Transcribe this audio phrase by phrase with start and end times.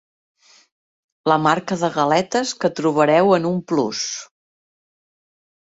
[1.31, 4.03] La marca de galetes que trobareu en un plus.